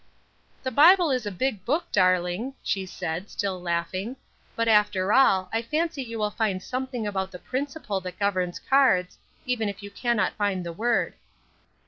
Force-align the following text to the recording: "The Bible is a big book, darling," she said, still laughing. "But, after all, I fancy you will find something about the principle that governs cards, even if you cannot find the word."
"The 0.63 0.71
Bible 0.71 1.11
is 1.11 1.27
a 1.27 1.31
big 1.31 1.63
book, 1.63 1.91
darling," 1.91 2.55
she 2.63 2.87
said, 2.87 3.29
still 3.29 3.61
laughing. 3.61 4.15
"But, 4.55 4.67
after 4.67 5.13
all, 5.13 5.47
I 5.53 5.61
fancy 5.61 6.01
you 6.01 6.17
will 6.17 6.31
find 6.31 6.63
something 6.63 7.05
about 7.05 7.29
the 7.29 7.37
principle 7.37 7.99
that 8.01 8.17
governs 8.17 8.57
cards, 8.57 9.19
even 9.45 9.69
if 9.69 9.83
you 9.83 9.91
cannot 9.91 10.33
find 10.33 10.65
the 10.65 10.73
word." 10.73 11.13